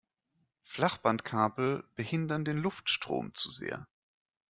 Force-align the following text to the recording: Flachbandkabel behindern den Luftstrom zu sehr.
Flachbandkabel 0.63 1.87
behindern 1.93 2.43
den 2.43 2.57
Luftstrom 2.57 3.35
zu 3.35 3.51
sehr. 3.51 3.85